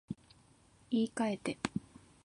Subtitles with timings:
[0.89, 1.57] 言い換えて